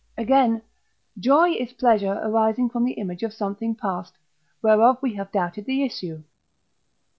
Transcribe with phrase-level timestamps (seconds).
[0.17, 0.63] Again,
[1.19, 4.13] Joy is Pleasure arising from the image of something past
[4.63, 6.23] whereof we have doubted the issue.